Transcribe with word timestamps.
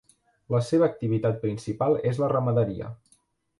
La 0.55 0.61
seva 0.69 0.87
activitat 0.91 1.37
principal 1.45 1.99
és 2.15 2.25
la 2.25 2.33
ramaderia. 2.35 2.93